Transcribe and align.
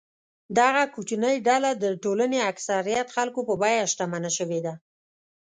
دغه 0.59 0.83
کوچنۍ 0.95 1.35
ډله 1.47 1.69
د 1.83 1.85
ټولنې 2.03 2.39
اکثریت 2.51 3.07
خلکو 3.15 3.39
په 3.49 3.53
بیه 3.61 3.83
شتمنه 3.91 4.31
شوې 4.37 4.59
ده. 4.65 4.73